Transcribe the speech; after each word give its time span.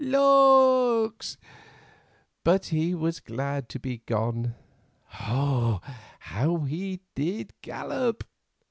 Lawks! 0.03 1.37
but 2.43 2.65
he 2.73 2.95
was 2.95 3.19
glad 3.19 3.69
to 3.69 3.79
be 3.79 3.99
gone. 3.99 4.55
How 5.09 5.79
he 6.67 7.01
did 7.13 7.53
gallop!" 7.61 8.23